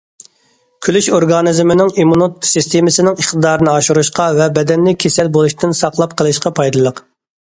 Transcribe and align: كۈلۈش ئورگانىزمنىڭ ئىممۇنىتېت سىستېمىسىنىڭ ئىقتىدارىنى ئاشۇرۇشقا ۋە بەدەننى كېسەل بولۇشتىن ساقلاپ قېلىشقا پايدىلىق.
كۈلۈش 0.85 1.07
ئورگانىزمنىڭ 1.17 1.91
ئىممۇنىتېت 2.03 2.47
سىستېمىسىنىڭ 2.51 3.19
ئىقتىدارىنى 3.23 3.71
ئاشۇرۇشقا 3.73 4.25
ۋە 4.39 4.47
بەدەننى 4.57 4.95
كېسەل 5.05 5.29
بولۇشتىن 5.37 5.77
ساقلاپ 5.81 6.17
قېلىشقا 6.23 6.53
پايدىلىق. 6.61 7.03